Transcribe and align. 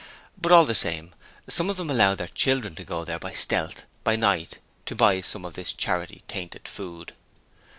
But 0.35 0.51
all 0.51 0.65
the 0.65 0.73
same, 0.73 1.13
some 1.47 1.69
of 1.69 1.77
them 1.77 1.91
allowed 1.91 2.17
their 2.17 2.27
children 2.27 2.73
to 2.73 2.83
go 2.83 3.05
there 3.05 3.19
by 3.19 3.33
stealth, 3.33 3.85
by 4.03 4.15
night, 4.15 4.57
to 4.87 4.95
buy 4.95 5.21
some 5.21 5.45
of 5.45 5.53
this 5.53 5.73
charity 5.73 6.23
tainted 6.27 6.67
food. 6.67 7.13